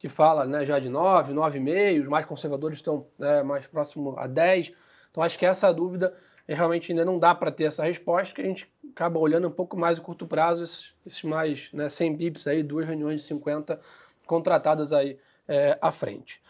que 0.00 0.08
fala 0.08 0.46
né, 0.46 0.64
já 0.64 0.78
de 0.78 0.88
9, 0.88 1.34
9,5, 1.34 2.02
os 2.02 2.08
mais 2.08 2.24
conservadores 2.24 2.78
estão 2.78 3.06
né, 3.18 3.42
mais 3.42 3.66
próximo 3.66 4.18
a 4.18 4.26
10. 4.26 4.72
Então 5.10 5.22
acho 5.22 5.38
que 5.38 5.44
essa 5.44 5.70
dúvida 5.72 6.16
realmente 6.48 6.90
ainda 6.90 7.04
não 7.04 7.18
dá 7.18 7.34
para 7.34 7.52
ter 7.52 7.64
essa 7.64 7.84
resposta, 7.84 8.34
que 8.34 8.40
a 8.40 8.44
gente 8.44 8.66
acaba 8.90 9.18
olhando 9.18 9.46
um 9.46 9.50
pouco 9.50 9.76
mais 9.76 9.98
a 9.98 10.00
curto 10.00 10.26
prazo, 10.26 10.64
esses, 10.64 10.94
esses 11.06 11.22
mais 11.22 11.68
né, 11.74 11.90
100 11.90 12.16
bips 12.16 12.46
aí, 12.46 12.62
duas 12.62 12.86
reuniões 12.86 13.20
de 13.20 13.28
50 13.28 13.78
contratadas 14.26 14.90
aí 14.90 15.18
é, 15.46 15.78
à 15.82 15.92
frente. 15.92 16.40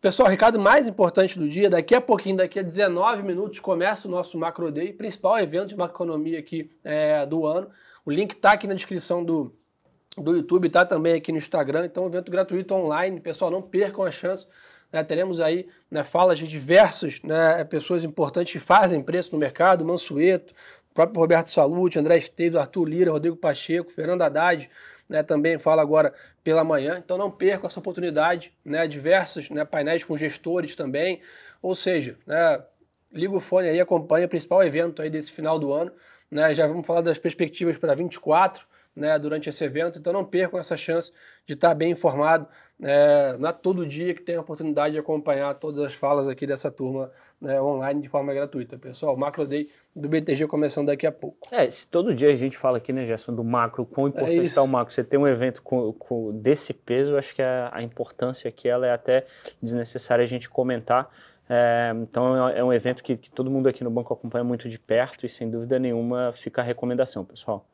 Pessoal, 0.00 0.28
recado 0.28 0.58
mais 0.58 0.88
importante 0.88 1.38
do 1.38 1.48
dia, 1.48 1.70
daqui 1.70 1.94
a 1.94 2.00
pouquinho, 2.00 2.38
daqui 2.38 2.58
a 2.58 2.62
19 2.62 3.22
minutos, 3.22 3.60
começa 3.60 4.08
o 4.08 4.10
nosso 4.10 4.36
Macro 4.36 4.72
Day, 4.72 4.92
principal 4.92 5.38
evento 5.38 5.68
de 5.68 5.76
macroeconomia 5.76 6.40
aqui 6.40 6.70
é, 6.82 7.24
do 7.24 7.46
ano. 7.46 7.70
O 8.04 8.10
link 8.10 8.32
está 8.32 8.52
aqui 8.52 8.66
na 8.66 8.74
descrição 8.74 9.24
do, 9.24 9.54
do 10.16 10.36
YouTube, 10.36 10.66
está 10.66 10.84
também 10.84 11.14
aqui 11.14 11.30
no 11.30 11.38
Instagram, 11.38 11.84
então 11.84 12.06
evento 12.06 12.30
gratuito 12.30 12.74
online. 12.74 13.20
Pessoal, 13.20 13.50
não 13.50 13.62
percam 13.62 14.04
a 14.04 14.10
chance. 14.10 14.46
Né, 14.92 15.02
teremos 15.02 15.40
aí 15.40 15.68
né, 15.90 16.04
falas 16.04 16.38
de 16.38 16.46
diversas 16.46 17.20
né, 17.22 17.64
pessoas 17.64 18.04
importantes 18.04 18.52
que 18.52 18.58
fazem 18.58 19.02
preço 19.02 19.32
no 19.32 19.38
mercado, 19.38 19.84
Mansueto, 19.84 20.54
próprio 20.94 21.20
Roberto 21.20 21.50
Salute, 21.50 21.98
André 21.98 22.18
Esteves, 22.18 22.56
Arthur 22.56 22.88
Lira, 22.88 23.10
Rodrigo 23.10 23.36
Pacheco, 23.36 23.90
Fernando 23.90 24.22
Haddad, 24.22 24.70
né, 25.08 25.22
também 25.22 25.58
fala 25.58 25.82
agora 25.82 26.14
pela 26.42 26.64
manhã, 26.64 27.00
então 27.04 27.18
não 27.18 27.30
percam 27.30 27.66
essa 27.66 27.78
oportunidade, 27.78 28.52
né, 28.64 28.86
diversos 28.86 29.50
né, 29.50 29.64
painéis 29.64 30.04
com 30.04 30.16
gestores 30.16 30.74
também, 30.74 31.20
ou 31.60 31.74
seja, 31.74 32.16
né, 32.26 32.62
liga 33.12 33.34
o 33.34 33.40
fone 33.40 33.68
aí, 33.68 33.80
acompanha 33.80 34.26
o 34.26 34.28
principal 34.28 34.62
evento 34.62 35.02
aí 35.02 35.10
desse 35.10 35.32
final 35.32 35.58
do 35.58 35.72
ano, 35.72 35.92
né, 36.30 36.54
já 36.54 36.66
vamos 36.66 36.86
falar 36.86 37.02
das 37.02 37.18
perspectivas 37.18 37.76
para 37.76 37.94
24, 37.94 38.66
né, 38.96 39.18
durante 39.18 39.48
esse 39.48 39.62
evento, 39.62 39.98
então 39.98 40.12
não 40.12 40.24
percam 40.24 40.58
essa 40.58 40.76
chance 40.76 41.12
de 41.46 41.52
estar 41.52 41.74
bem 41.74 41.92
informado, 41.92 42.48
é, 42.82 43.36
não 43.38 43.48
é 43.48 43.52
todo 43.52 43.86
dia 43.86 44.14
que 44.14 44.22
tem 44.22 44.36
a 44.36 44.40
oportunidade 44.40 44.94
de 44.94 44.98
acompanhar 44.98 45.54
todas 45.54 45.80
as 45.80 45.94
falas 45.94 46.26
aqui 46.26 46.46
dessa 46.46 46.70
turma 46.70 47.10
né, 47.40 47.60
online 47.60 48.02
de 48.02 48.08
forma 48.08 48.32
gratuita. 48.34 48.78
Pessoal, 48.78 49.14
o 49.14 49.18
Macro 49.18 49.46
Day 49.46 49.68
do 49.94 50.08
BTG 50.08 50.46
começando 50.46 50.86
daqui 50.86 51.06
a 51.06 51.12
pouco. 51.12 51.48
É, 51.50 51.70
se 51.70 51.86
todo 51.88 52.14
dia 52.14 52.30
a 52.30 52.36
gente 52.36 52.56
fala 52.56 52.78
aqui, 52.78 52.92
né, 52.92 53.06
Gerson, 53.06 53.34
do 53.34 53.44
macro, 53.44 53.86
quão 53.86 54.08
importante 54.08 54.46
está 54.46 54.60
é 54.60 54.64
o 54.64 54.68
macro. 54.68 54.92
Você 54.92 55.04
tem 55.04 55.18
um 55.18 55.26
evento 55.26 55.62
com, 55.62 55.92
com 55.92 56.32
desse 56.32 56.74
peso, 56.74 57.16
acho 57.16 57.34
que 57.34 57.42
a, 57.42 57.70
a 57.72 57.82
importância 57.82 58.48
aqui 58.48 58.68
ela 58.68 58.86
é 58.86 58.92
até 58.92 59.26
desnecessária 59.62 60.22
a 60.22 60.26
gente 60.26 60.48
comentar. 60.48 61.10
É, 61.48 61.92
então 62.02 62.48
é 62.48 62.62
um 62.62 62.72
evento 62.72 63.02
que, 63.02 63.16
que, 63.16 63.30
todo 63.30 63.50
mundo 63.50 63.68
aqui 63.68 63.84
no 63.84 63.90
banco 63.90 64.12
acompanha 64.12 64.42
muito 64.42 64.68
de 64.68 64.78
perto 64.80 65.24
e 65.24 65.28
sem 65.28 65.48
dúvida 65.48 65.78
nenhuma 65.78 66.32
fica 66.32 66.60
a 66.60 66.64
recomendação, 66.64 67.24
pessoal. 67.24 67.64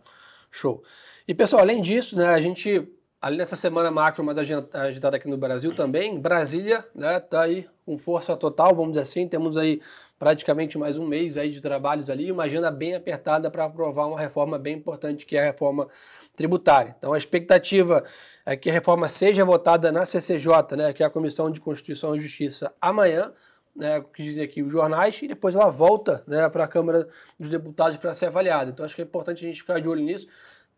Show. 0.53 0.83
E 1.27 1.35
pessoal, 1.35 1.63
além 1.63 1.81
disso, 1.81 2.17
né, 2.17 2.27
a 2.27 2.41
gente, 2.41 2.87
além 3.21 3.39
dessa 3.39 3.57
semana 3.57 3.91
macro 3.91 4.23
mais 4.23 4.37
agitada 4.37 5.17
aqui 5.17 5.27
no 5.27 5.39
Brasil 5.39 5.75
também, 5.75 6.21
Brasília 6.21 6.87
né, 6.95 7.19
tá 7.19 7.43
aí 7.43 7.67
com 7.87 7.97
força 7.97 8.37
total, 8.37 8.77
vamos 8.77 8.93
dizer 8.93 9.03
assim, 9.03 9.27
temos 9.27 9.57
aí 9.57 9.81
praticamente 10.19 10.77
mais 10.77 10.99
um 10.99 11.07
mês 11.07 11.37
aí 11.37 11.51
de 11.51 11.61
trabalhos 11.61 12.11
ali, 12.11 12.31
uma 12.31 12.45
agenda 12.45 12.71
bem 12.71 12.95
apertada 12.95 13.51
para 13.51 13.65
aprovar 13.65 14.07
uma 14.07 14.21
reforma 14.21 14.59
bem 14.59 14.77
importante 14.77 15.25
que 15.25 15.37
é 15.37 15.41
a 15.41 15.47
reforma 15.47 15.89
tributária. 16.37 16.95
Então 16.99 17.13
a 17.15 17.19
expectativa 17.19 18.05
é 18.45 18.55
que 18.55 18.69
a 18.69 18.73
reforma 18.73 19.09
seja 19.09 19.45
votada 19.45 19.91
na 19.91 20.05
CCJ, 20.05 20.77
né, 20.77 20.93
que 20.93 21.03
é 21.03 21.07
a 21.07 21.11
Comissão 21.11 21.51
de 21.51 21.61
Constituição 21.61 22.15
e 22.15 22.21
Justiça, 22.21 22.73
amanhã, 22.81 23.33
né, 23.75 24.05
que 24.15 24.23
dizem 24.23 24.45
aqui 24.45 24.63
os 24.63 24.73
jornais, 24.73 25.21
e 25.23 25.29
depois 25.29 25.55
ela 25.55 25.71
volta 25.71 26.23
né, 26.27 26.49
para 26.49 26.65
a 26.65 26.69
Câmara 26.69 27.09
dos 27.39 27.49
Deputados 27.49 27.97
para 27.97 28.15
ser 28.15 28.27
avaliada. 28.27 28.71
Então 28.71 28.85
acho 28.85 28.95
que 28.95 29.03
é 29.03 29.05
importante 29.05 29.45
a 29.45 29.49
gente 29.49 29.61
ficar 29.61 29.81
de 29.81 29.89
olho 29.89 30.03
nisso. 30.03 30.27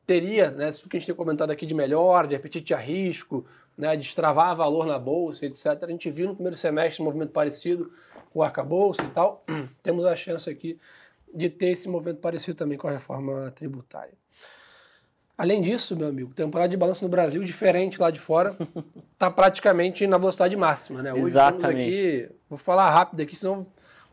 Teria, 0.07 0.51
né, 0.51 0.71
tudo 0.71 0.89
que 0.89 0.97
a 0.97 1.01
gente 1.01 1.07
tem 1.07 1.15
comentado 1.15 1.51
aqui 1.51 1.67
de 1.67 1.75
melhor, 1.75 2.27
de 2.27 2.35
apetite 2.35 2.75
a 2.75 2.79
risco, 2.79 3.47
né, 3.77 3.97
de 3.97 4.07
extravar 4.07 4.55
valor 4.55 4.87
na 4.87 4.99
bolsa, 4.99 5.47
etc. 5.47 5.67
A 5.83 5.89
gente 5.89 6.11
viu 6.11 6.29
no 6.29 6.35
primeiro 6.35 6.57
semestre 6.57 7.03
um 7.03 7.07
movimento 7.07 7.33
parecido 7.33 7.91
com 8.31 8.41
o 8.41 8.43
arcabouço 8.43 9.03
e 9.03 9.09
tal. 9.09 9.45
Temos 9.83 10.05
a 10.05 10.15
chance 10.15 10.49
aqui 10.49 10.79
de 11.35 11.49
ter 11.51 11.71
esse 11.71 11.89
movimento 11.89 12.21
parecido 12.21 12.57
também 12.57 12.79
com 12.79 12.87
a 12.87 12.93
reforma 12.93 13.51
tributária. 13.51 14.15
Além 15.37 15.61
disso, 15.61 15.97
meu 15.97 16.09
amigo, 16.09 16.33
temporada 16.33 16.69
de 16.69 16.77
balanço 16.77 17.05
no 17.05 17.11
Brasil, 17.11 17.43
diferente 17.43 18.01
lá 18.01 18.11
de 18.11 18.21
fora, 18.21 18.57
está 19.13 19.29
praticamente 19.33 20.07
na 20.07 20.17
velocidade 20.17 20.57
máxima, 20.57 21.03
né? 21.03 21.13
Hoje 21.13 21.27
Exatamente. 21.27 21.89
aqui, 21.89 22.31
vou 22.49 22.59
falar 22.59 22.89
rápido 22.91 23.21
aqui, 23.21 23.35
senão 23.35 23.67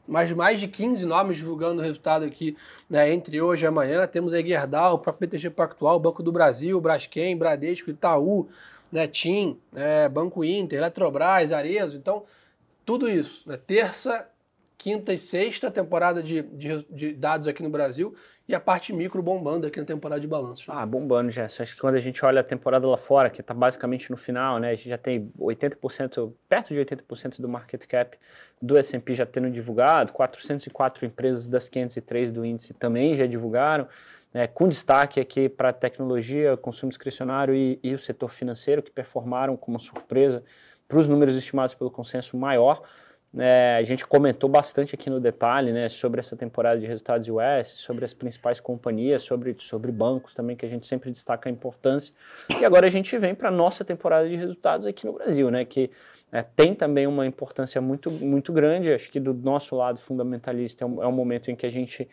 mais, 0.07 0.31
mais 0.31 0.59
de 0.59 0.67
15 0.67 1.05
nomes 1.05 1.37
divulgando 1.37 1.81
o 1.81 1.83
resultado 1.83 2.25
aqui 2.25 2.57
né, 2.89 3.13
entre 3.13 3.39
hoje 3.39 3.63
e 3.63 3.67
amanhã. 3.67 4.05
Temos 4.07 4.33
aí 4.33 4.45
Gerdau, 4.45 4.95
o 4.95 4.99
próprio 4.99 5.27
BTG 5.27 5.51
Pactual, 5.51 5.99
Banco 5.99 6.23
do 6.23 6.31
Brasil, 6.31 6.81
Braskem, 6.81 7.37
Bradesco, 7.37 7.91
Itaú, 7.91 8.49
né, 8.91 9.07
TIM, 9.07 9.57
né, 9.71 10.09
Banco 10.09 10.43
Inter, 10.43 10.79
Eletrobras, 10.79 11.51
Arezo. 11.51 11.97
Então, 11.97 12.23
tudo 12.83 13.09
isso. 13.09 13.47
Né, 13.47 13.57
terça, 13.57 14.27
quinta 14.81 15.13
e 15.13 15.17
sexta 15.19 15.69
temporada 15.69 16.23
de, 16.23 16.41
de, 16.41 16.83
de, 16.89 17.13
dados 17.13 17.47
aqui 17.47 17.61
no 17.61 17.69
Brasil 17.69 18.15
e 18.47 18.55
a 18.55 18.59
parte 18.59 18.91
micro 18.91 19.21
bombando 19.21 19.67
aqui 19.67 19.79
na 19.79 19.85
temporada 19.85 20.19
de 20.19 20.25
balanço. 20.25 20.71
Ah, 20.71 20.83
bombando, 20.87 21.29
Gerson. 21.29 21.61
Acho 21.61 21.75
que 21.75 21.81
quando 21.81 21.93
a 21.93 21.99
gente 21.99 22.25
olha 22.25 22.41
a 22.41 22.43
temporada 22.43 22.87
lá 22.87 22.97
fora, 22.97 23.29
que 23.29 23.41
está 23.41 23.53
basicamente 23.53 24.09
no 24.09 24.17
final, 24.17 24.57
né, 24.57 24.71
a 24.71 24.75
gente 24.75 24.89
já 24.89 24.97
tem 24.97 25.31
80%, 25.39 26.33
perto 26.49 26.73
de 26.73 26.79
80% 26.79 27.39
do 27.39 27.47
market 27.47 27.85
cap 27.85 28.17
do 28.59 28.75
S&P 28.75 29.13
já 29.13 29.23
tendo 29.23 29.51
divulgado, 29.51 30.13
404 30.13 31.05
empresas 31.05 31.45
das 31.45 31.67
503 31.67 32.31
do 32.31 32.43
índice 32.43 32.73
também 32.73 33.13
já 33.13 33.27
divulgaram, 33.27 33.87
né, 34.33 34.47
com 34.47 34.67
destaque 34.67 35.19
aqui 35.19 35.47
para 35.47 35.71
tecnologia, 35.71 36.57
consumo 36.57 36.89
discricionário 36.89 37.53
e, 37.53 37.79
e 37.83 37.93
o 37.93 37.99
setor 37.99 38.29
financeiro, 38.29 38.81
que 38.81 38.89
performaram 38.89 39.55
como 39.55 39.79
surpresa 39.79 40.43
para 40.87 40.97
os 40.97 41.07
números 41.07 41.35
estimados 41.35 41.75
pelo 41.75 41.91
consenso 41.91 42.35
maior, 42.35 42.81
é, 43.37 43.77
a 43.77 43.83
gente 43.83 44.05
comentou 44.05 44.49
bastante 44.49 44.93
aqui 44.93 45.09
no 45.09 45.19
detalhe 45.19 45.71
né, 45.71 45.87
sobre 45.87 46.19
essa 46.19 46.35
temporada 46.35 46.79
de 46.79 46.85
resultados 46.85 47.27
US, 47.29 47.67
sobre 47.75 48.03
as 48.03 48.13
principais 48.13 48.59
companhias, 48.59 49.21
sobre, 49.21 49.55
sobre 49.59 49.91
bancos 49.91 50.33
também, 50.33 50.55
que 50.55 50.65
a 50.65 50.69
gente 50.69 50.85
sempre 50.85 51.09
destaca 51.09 51.47
a 51.47 51.51
importância. 51.51 52.13
E 52.59 52.65
agora 52.65 52.87
a 52.87 52.89
gente 52.89 53.17
vem 53.17 53.33
para 53.33 53.47
a 53.47 53.51
nossa 53.51 53.85
temporada 53.85 54.27
de 54.27 54.35
resultados 54.35 54.85
aqui 54.85 55.05
no 55.05 55.13
Brasil, 55.13 55.49
né, 55.49 55.63
que 55.63 55.89
é, 56.29 56.41
tem 56.41 56.75
também 56.75 57.07
uma 57.07 57.25
importância 57.25 57.79
muito, 57.79 58.11
muito 58.11 58.51
grande. 58.51 58.91
Acho 58.91 59.09
que 59.09 59.19
do 59.19 59.33
nosso 59.33 59.75
lado 59.75 59.99
fundamentalista 59.99 60.83
é 60.83 60.87
um, 60.87 61.03
é 61.03 61.07
um 61.07 61.11
momento 61.11 61.49
em 61.49 61.55
que 61.55 61.65
a 61.65 61.71
gente 61.71 62.09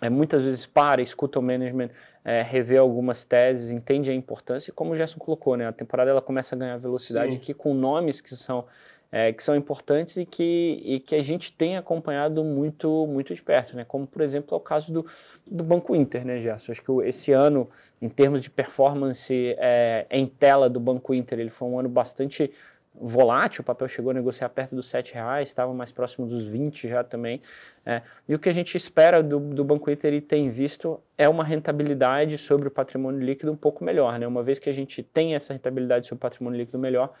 é, 0.00 0.10
muitas 0.10 0.42
vezes 0.42 0.66
para, 0.66 1.00
escuta 1.00 1.38
o 1.38 1.42
management, 1.42 1.90
é, 2.24 2.42
rever 2.42 2.80
algumas 2.80 3.24
teses, 3.24 3.70
entende 3.70 4.10
a 4.10 4.14
importância. 4.14 4.70
E 4.70 4.72
como 4.72 4.92
o 4.92 4.96
Gerson 4.96 5.18
colocou, 5.18 5.56
né, 5.56 5.66
a 5.66 5.72
temporada 5.72 6.10
ela 6.10 6.22
começa 6.22 6.54
a 6.54 6.58
ganhar 6.58 6.76
velocidade 6.76 7.32
Sim. 7.32 7.38
aqui 7.38 7.54
com 7.54 7.72
nomes 7.72 8.20
que 8.20 8.34
são 8.34 8.64
é, 9.12 9.30
que 9.30 9.44
são 9.44 9.54
importantes 9.54 10.16
e 10.16 10.24
que, 10.24 10.80
e 10.82 10.98
que 10.98 11.14
a 11.14 11.22
gente 11.22 11.52
tem 11.52 11.76
acompanhado 11.76 12.42
muito, 12.42 13.06
muito 13.06 13.34
de 13.34 13.42
perto, 13.42 13.76
né? 13.76 13.84
como 13.84 14.06
por 14.06 14.22
exemplo 14.22 14.54
é 14.54 14.56
o 14.56 14.60
caso 14.60 14.90
do, 14.90 15.06
do 15.46 15.62
Banco 15.62 15.94
Inter, 15.94 16.24
né, 16.24 16.40
Gerson? 16.40 16.72
Acho 16.72 16.82
que 16.82 16.90
esse 17.06 17.30
ano, 17.30 17.68
em 18.00 18.08
termos 18.08 18.40
de 18.40 18.48
performance 18.48 19.54
é, 19.58 20.06
em 20.10 20.26
tela 20.26 20.70
do 20.70 20.80
Banco 20.80 21.12
Inter, 21.12 21.38
ele 21.38 21.50
foi 21.50 21.68
um 21.68 21.78
ano 21.78 21.90
bastante 21.90 22.50
volátil, 22.94 23.62
o 23.62 23.64
papel 23.64 23.88
chegou 23.88 24.10
a 24.10 24.14
negociar 24.14 24.48
perto 24.50 24.74
dos 24.74 24.92
R$ 24.92 25.02
reais, 25.12 25.48
estava 25.48 25.72
mais 25.72 25.90
próximo 25.90 26.26
dos 26.26 26.44
20 26.44 26.88
já 26.88 27.02
também. 27.02 27.40
É, 27.84 28.02
e 28.28 28.34
o 28.34 28.38
que 28.38 28.48
a 28.48 28.52
gente 28.52 28.76
espera 28.76 29.22
do, 29.22 29.40
do 29.40 29.64
Banco 29.64 29.90
Inter 29.90 30.12
e 30.14 30.20
tem 30.20 30.48
visto 30.48 31.00
é 31.16 31.28
uma 31.28 31.42
rentabilidade 31.42 32.36
sobre 32.38 32.68
o 32.68 32.70
patrimônio 32.70 33.20
líquido 33.20 33.50
um 33.50 33.56
pouco 33.56 33.82
melhor, 33.82 34.18
né? 34.18 34.26
Uma 34.26 34.42
vez 34.42 34.58
que 34.58 34.68
a 34.68 34.72
gente 34.72 35.02
tem 35.02 35.34
essa 35.34 35.52
rentabilidade 35.52 36.06
sobre 36.06 36.18
o 36.18 36.20
patrimônio 36.20 36.58
líquido 36.58 36.78
melhor, 36.78 37.12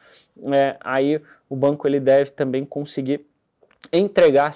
é, 0.52 0.76
aí 0.80 1.20
o 1.48 1.56
banco 1.56 1.86
ele 1.88 1.98
deve 1.98 2.30
também 2.30 2.64
conseguir 2.64 3.26
entregar 3.92 4.52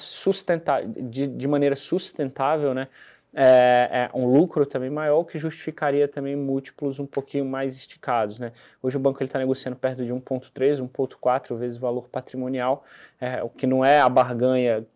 de, 1.10 1.26
de 1.26 1.48
maneira 1.48 1.74
sustentável, 1.74 2.74
né? 2.74 2.88
É, 3.38 3.88
é, 3.90 4.10
um 4.14 4.24
lucro 4.26 4.64
também 4.64 4.88
maior, 4.88 5.22
que 5.24 5.38
justificaria 5.38 6.08
também 6.08 6.34
múltiplos 6.34 6.98
um 6.98 7.04
pouquinho 7.04 7.44
mais 7.44 7.76
esticados. 7.76 8.38
Né? 8.38 8.50
Hoje 8.82 8.96
o 8.96 9.00
banco 9.00 9.22
está 9.22 9.38
negociando 9.38 9.76
perto 9.76 10.06
de 10.06 10.12
1,3, 10.12 10.78
1,4 10.78 11.54
vezes 11.54 11.76
o 11.76 11.80
valor 11.80 12.08
patrimonial, 12.08 12.82
é, 13.20 13.42
o 13.42 13.50
que 13.50 13.66
não 13.66 13.84
é 13.84 14.00
a 14.00 14.08
barganha 14.08 14.86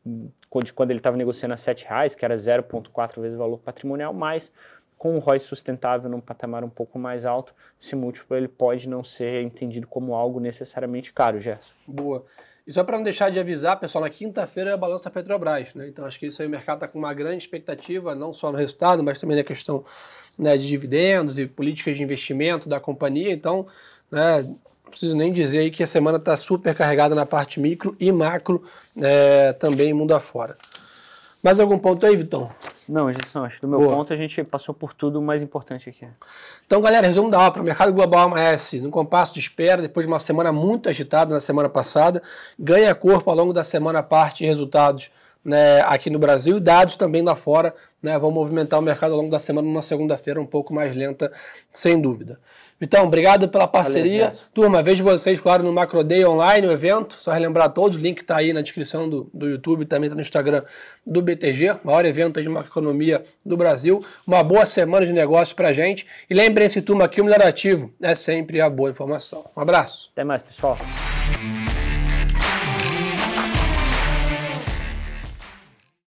de 0.64 0.72
quando 0.72 0.90
ele 0.90 1.00
estava 1.00 1.18
negociando 1.18 1.52
a 1.52 1.56
R$ 1.56 1.76
reais, 1.86 2.14
que 2.14 2.24
era 2.24 2.34
0,4 2.34 3.20
vezes 3.20 3.36
o 3.36 3.38
valor 3.38 3.58
patrimonial, 3.58 4.14
mas 4.14 4.50
com 4.96 5.16
o 5.16 5.18
ROI 5.18 5.38
sustentável 5.38 6.08
num 6.10 6.20
patamar 6.20 6.64
um 6.64 6.70
pouco 6.70 6.98
mais 6.98 7.26
alto, 7.26 7.54
esse 7.78 7.94
múltiplo 7.94 8.36
ele 8.36 8.48
pode 8.48 8.88
não 8.88 9.04
ser 9.04 9.42
entendido 9.42 9.86
como 9.86 10.14
algo 10.14 10.40
necessariamente 10.40 11.12
caro, 11.12 11.38
Gerson. 11.38 11.72
Boa. 11.86 12.24
E 12.66 12.72
só 12.72 12.84
para 12.84 12.96
não 12.96 13.04
deixar 13.04 13.30
de 13.30 13.38
avisar, 13.38 13.78
pessoal, 13.78 14.02
na 14.04 14.10
quinta-feira 14.10 14.70
é 14.70 14.72
a 14.74 14.76
balança 14.76 15.10
Petrobras, 15.10 15.74
né? 15.74 15.88
Então 15.88 16.04
acho 16.04 16.18
que 16.18 16.26
isso 16.26 16.40
aí 16.42 16.48
o 16.48 16.50
mercado 16.50 16.76
está 16.76 16.88
com 16.88 16.98
uma 16.98 17.12
grande 17.14 17.38
expectativa, 17.38 18.14
não 18.14 18.32
só 18.32 18.52
no 18.52 18.58
resultado, 18.58 19.02
mas 19.02 19.20
também 19.20 19.36
na 19.36 19.44
questão 19.44 19.84
né, 20.38 20.56
de 20.56 20.66
dividendos 20.66 21.38
e 21.38 21.46
políticas 21.46 21.96
de 21.96 22.02
investimento 22.02 22.68
da 22.68 22.78
companhia. 22.78 23.32
Então, 23.32 23.66
né, 24.10 24.42
não 24.42 24.90
preciso 24.90 25.16
nem 25.16 25.32
dizer 25.32 25.58
aí 25.58 25.70
que 25.70 25.82
a 25.82 25.86
semana 25.86 26.18
está 26.18 26.36
super 26.36 26.74
carregada 26.74 27.14
na 27.14 27.24
parte 27.24 27.60
micro 27.60 27.96
e 27.98 28.10
macro 28.10 28.62
é, 29.00 29.52
também 29.54 29.92
mundo 29.92 30.14
afora. 30.14 30.56
Mais 31.42 31.58
algum 31.58 31.78
ponto 31.78 32.04
aí, 32.04 32.16
Vitão? 32.16 32.50
Não, 32.88 33.10
gente, 33.10 33.34
não. 33.34 33.44
Acho 33.44 33.56
que 33.56 33.62
do 33.62 33.68
meu 33.68 33.78
Boa. 33.78 33.96
ponto 33.96 34.12
a 34.12 34.16
gente 34.16 34.44
passou 34.44 34.74
por 34.74 34.92
tudo 34.92 35.22
mais 35.22 35.40
importante 35.40 35.88
aqui. 35.88 36.06
Então, 36.66 36.80
galera, 36.80 37.06
resumo 37.06 37.30
da 37.30 37.40
obra. 37.40 37.62
O 37.62 37.64
mercado 37.64 37.92
global 37.92 38.26
amanhece 38.26 38.80
no 38.80 38.90
compasso 38.90 39.32
de 39.32 39.40
espera, 39.40 39.80
depois 39.80 40.04
de 40.04 40.12
uma 40.12 40.18
semana 40.18 40.52
muito 40.52 40.88
agitada 40.88 41.32
na 41.32 41.40
semana 41.40 41.68
passada. 41.68 42.22
Ganha 42.58 42.94
corpo 42.94 43.30
ao 43.30 43.36
longo 43.36 43.52
da 43.52 43.64
semana 43.64 44.02
parte 44.02 44.44
resultados 44.44 45.10
né, 45.44 45.80
aqui 45.82 46.10
no 46.10 46.18
Brasil 46.18 46.58
e 46.58 46.60
dados 46.60 46.96
também 46.96 47.22
lá 47.22 47.34
fora 47.34 47.74
né, 48.02 48.18
vão 48.18 48.30
movimentar 48.30 48.78
o 48.78 48.82
mercado 48.82 49.12
ao 49.12 49.18
longo 49.18 49.30
da 49.30 49.38
semana 49.38 49.66
numa 49.66 49.82
segunda-feira 49.82 50.40
um 50.40 50.46
pouco 50.46 50.72
mais 50.72 50.94
lenta, 50.94 51.30
sem 51.70 52.00
dúvida. 52.00 52.38
Vitão, 52.80 53.04
obrigado 53.04 53.46
pela 53.46 53.68
parceria. 53.68 54.28
Valeu, 54.28 54.40
Turma, 54.54 54.82
vejo 54.82 55.04
vocês, 55.04 55.38
claro, 55.38 55.62
no 55.62 55.70
Macro 55.70 56.02
Day 56.02 56.24
Online, 56.24 56.66
o 56.66 56.72
evento. 56.72 57.14
Só 57.18 57.30
relembrar 57.30 57.68
todos, 57.74 57.98
o 57.98 58.00
link 58.00 58.22
está 58.22 58.38
aí 58.38 58.54
na 58.54 58.62
descrição 58.62 59.06
do, 59.06 59.30
do 59.34 59.46
YouTube, 59.50 59.84
também 59.84 60.06
está 60.06 60.14
no 60.14 60.22
Instagram 60.22 60.62
do 61.06 61.20
BTG, 61.20 61.76
maior 61.84 62.06
evento 62.06 62.40
de 62.40 62.48
macroeconomia 62.48 63.22
do 63.44 63.54
Brasil. 63.54 64.02
Uma 64.26 64.42
boa 64.42 64.64
semana 64.64 65.04
de 65.04 65.12
negócios 65.12 65.52
para 65.52 65.74
gente. 65.74 66.06
E 66.28 66.32
lembrem-se, 66.32 66.80
turma, 66.80 67.06
que 67.06 67.20
o 67.20 67.24
melhor 67.24 67.42
ativo 67.42 67.92
é 68.00 68.14
sempre 68.14 68.62
a 68.62 68.70
boa 68.70 68.88
informação. 68.88 69.44
Um 69.54 69.60
abraço. 69.60 70.08
Até 70.14 70.24
mais, 70.24 70.40
pessoal. 70.40 70.78